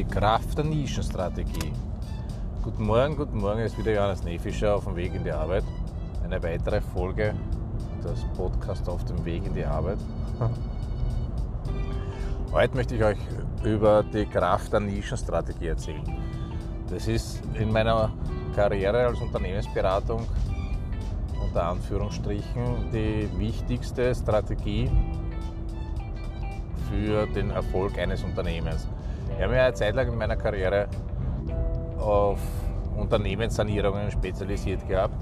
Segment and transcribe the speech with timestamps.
[0.00, 1.74] Die Kraft der Nischenstrategie.
[2.62, 5.62] Guten Morgen, guten Morgen, es ist wieder Johannes Nefischer auf dem Weg in die Arbeit.
[6.24, 7.34] Eine weitere Folge
[8.02, 9.98] des Podcasts auf dem Weg in die Arbeit.
[12.52, 13.18] Heute möchte ich euch
[13.62, 16.02] über die Kraft der Nischenstrategie erzählen.
[16.88, 18.10] Das ist in meiner
[18.56, 20.26] Karriere als Unternehmensberatung
[21.44, 24.90] unter Anführungsstrichen die wichtigste Strategie
[26.88, 28.88] für den Erfolg eines Unternehmens.
[29.40, 30.86] Ich habe mich eine Zeit lang in meiner Karriere
[31.98, 32.38] auf
[32.94, 35.14] Unternehmenssanierungen spezialisiert gehabt.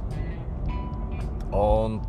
[1.53, 2.03] Und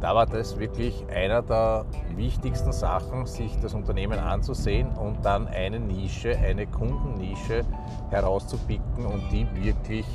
[0.00, 1.84] da war das wirklich einer der
[2.16, 7.60] wichtigsten Sachen, sich das Unternehmen anzusehen und dann eine Nische, eine Kundennische
[8.08, 10.06] herauszupicken und die wirklich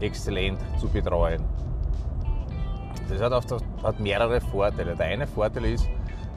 [0.00, 1.42] exzellent zu betreuen.
[3.08, 4.94] Das hat, das hat mehrere Vorteile.
[4.94, 5.88] Der eine Vorteil ist,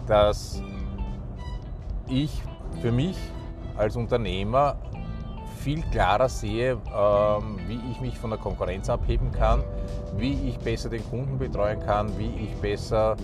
[0.07, 0.63] dass
[2.07, 2.41] ich
[2.81, 3.17] für mich
[3.77, 4.75] als Unternehmer
[5.57, 9.63] viel klarer sehe, ähm, wie ich mich von der Konkurrenz abheben kann,
[10.17, 13.15] wie ich besser den Kunden betreuen kann, wie ich besser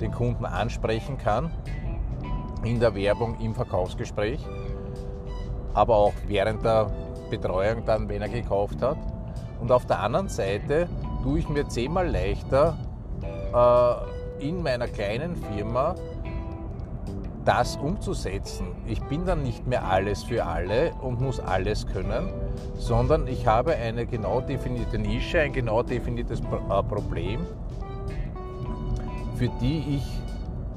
[0.00, 1.50] den Kunden ansprechen kann
[2.64, 4.40] in der Werbung, im Verkaufsgespräch,
[5.74, 6.90] aber auch während der
[7.30, 8.98] Betreuung dann, wenn er gekauft hat.
[9.60, 10.88] Und auf der anderen Seite
[11.22, 12.76] tue ich mir zehnmal leichter
[13.54, 15.94] äh, in meiner kleinen Firma
[17.50, 18.68] das umzusetzen.
[18.86, 22.28] Ich bin dann nicht mehr alles für alle und muss alles können,
[22.76, 27.40] sondern ich habe eine genau definierte Nische, ein genau definiertes äh, Problem,
[29.34, 30.04] für die ich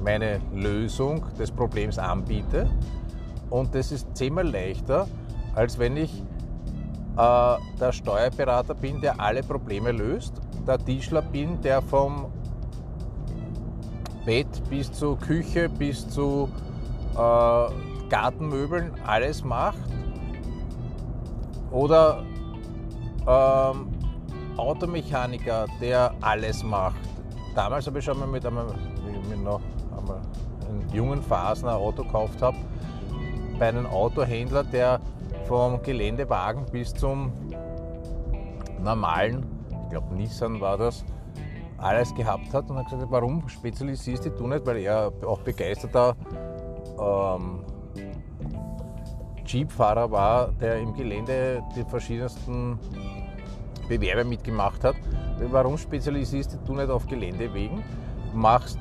[0.02, 2.68] meine Lösung des Problems anbiete.
[3.50, 5.06] Und das ist zehnmal leichter,
[5.54, 6.24] als wenn ich
[7.16, 12.32] äh, der Steuerberater bin, der alle Probleme löst, der Tischler bin, der vom
[14.24, 16.48] Bett bis zur Küche bis zu
[17.12, 19.78] äh, Gartenmöbeln alles macht.
[21.70, 22.24] Oder
[23.26, 23.88] ähm,
[24.56, 27.00] Automechaniker, der alles macht.
[27.54, 28.66] Damals habe ich schon mal mit einem,
[29.28, 29.60] mit noch
[29.96, 30.20] einmal
[30.70, 32.56] in jungen Phasen ein Auto gekauft habe,
[33.58, 35.00] bei einem Autohändler, der
[35.46, 37.32] vom Geländewagen bis zum
[38.82, 39.44] normalen,
[39.84, 41.04] ich glaube Nissan war das,
[41.84, 46.16] alles gehabt hat und hat gesagt, warum spezialisierst du nicht, weil er auch begeisterter
[46.98, 47.60] ähm,
[49.44, 52.78] Jeep-Fahrer war, der im Gelände die verschiedensten
[53.86, 54.96] Bewerbe mitgemacht hat.
[55.50, 57.82] Warum spezialisierst du nicht auf Geländewegen?
[58.32, 58.78] Machst,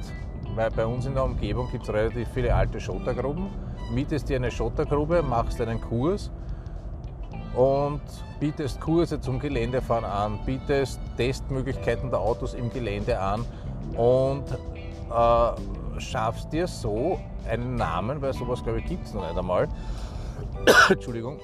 [0.56, 3.50] weil bei uns in der Umgebung gibt es relativ viele alte Schottergruben,
[3.94, 6.31] mietest dir eine Schottergrube, machst einen Kurs
[7.56, 8.02] und
[8.40, 13.46] bietest Kurse zum Geländefahren an, bietest Testmöglichkeiten der Autos im Gelände an
[13.96, 19.38] und äh, schaffst dir so einen Namen, weil sowas glaube ich gibt es noch nicht
[19.38, 19.68] einmal.
[20.90, 21.40] Entschuldigung.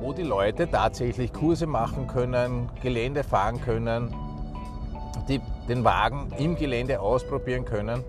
[0.00, 4.14] Wo die Leute tatsächlich Kurse machen können, Gelände fahren können,
[5.28, 8.02] die den Wagen im Gelände ausprobieren können.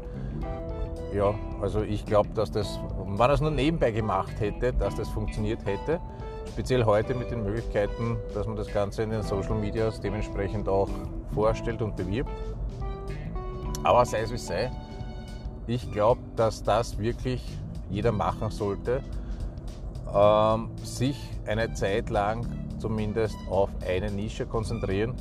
[1.14, 5.10] Ja, also ich glaube, dass das, wenn man das nur nebenbei gemacht hätte, dass das
[5.10, 6.00] funktioniert hätte.
[6.54, 10.90] Speziell heute mit den Möglichkeiten, dass man das Ganze in den Social Medias dementsprechend auch
[11.34, 12.30] vorstellt und bewirbt.
[13.84, 14.70] Aber sei es wie sei,
[15.66, 17.42] ich glaube, dass das wirklich
[17.90, 19.02] jeder machen sollte,
[20.14, 22.46] ähm, sich eine Zeit lang
[22.80, 25.14] zumindest auf eine Nische konzentrieren,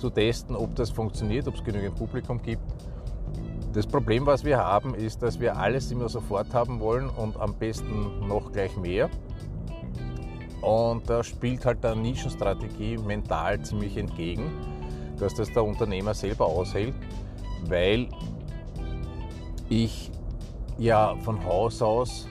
[0.00, 2.62] zu testen, ob das funktioniert, ob es genügend Publikum gibt.
[3.72, 7.54] Das Problem, was wir haben, ist, dass wir alles immer sofort haben wollen und am
[7.54, 9.08] besten noch gleich mehr.
[10.62, 14.50] Und da spielt halt der Nischenstrategie mental ziemlich entgegen,
[15.18, 16.94] dass das der Unternehmer selber aushält,
[17.66, 18.08] weil
[19.68, 20.10] ich
[20.78, 22.28] ja von Haus aus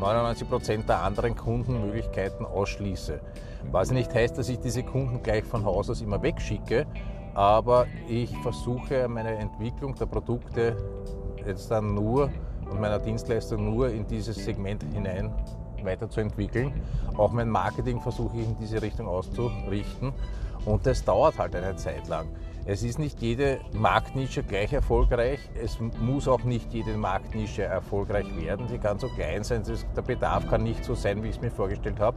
[0.00, 3.20] 99% der anderen Kundenmöglichkeiten ausschließe.
[3.70, 6.86] Was nicht heißt, dass ich diese Kunden gleich von Haus aus immer wegschicke,
[7.34, 10.76] aber ich versuche meine Entwicklung der Produkte
[11.46, 12.30] jetzt dann nur
[12.70, 15.32] und meiner Dienstleistung nur in dieses Segment hinein
[15.84, 16.72] weiterzuentwickeln.
[17.16, 20.12] Auch mein Marketing versuche ich in diese Richtung auszurichten
[20.64, 22.28] und das dauert halt eine Zeit lang.
[22.68, 25.38] Es ist nicht jede Marktnische gleich erfolgreich.
[25.62, 28.66] Es muss auch nicht jede Marktnische erfolgreich werden.
[28.66, 29.62] Sie kann so klein sein,
[29.94, 32.16] der Bedarf kann nicht so sein, wie ich es mir vorgestellt habe.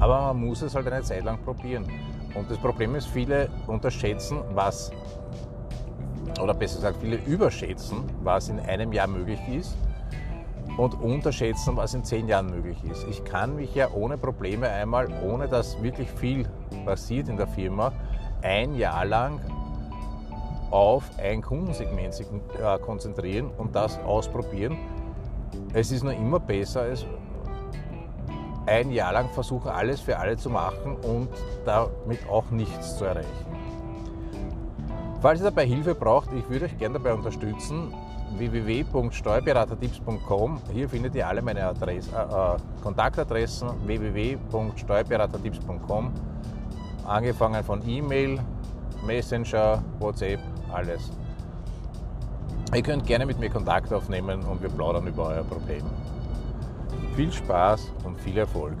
[0.00, 1.86] Aber man muss es halt eine Zeit lang probieren.
[2.34, 4.90] Und das Problem ist, viele unterschätzen, was,
[6.42, 9.76] oder besser gesagt, viele überschätzen, was in einem Jahr möglich ist
[10.78, 13.06] und unterschätzen, was in zehn Jahren möglich ist.
[13.10, 16.46] Ich kann mich ja ohne Probleme einmal, ohne dass wirklich viel
[16.86, 17.92] passiert in der Firma,
[18.42, 19.40] ein Jahr lang
[20.70, 24.78] auf ein Kundensegment äh, konzentrieren und das ausprobieren.
[25.74, 27.04] Es ist nur immer besser, als
[28.66, 31.28] ein Jahr lang versuchen, alles für alle zu machen und
[31.64, 33.46] damit auch nichts zu erreichen.
[35.20, 37.92] Falls ihr dabei Hilfe braucht, ich würde euch gerne dabei unterstützen,
[38.36, 40.60] www.steuerberatertipps.com.
[40.72, 46.12] Hier findet ihr alle meine Adresse, äh, äh, Kontaktadressen www.steuerberatertipps.com.
[47.06, 48.38] Angefangen von E-Mail,
[49.06, 50.40] Messenger, WhatsApp,
[50.72, 51.10] alles.
[52.74, 55.84] Ihr könnt gerne mit mir Kontakt aufnehmen und wir plaudern über euer Problem.
[57.16, 58.76] Viel Spaß und viel Erfolg.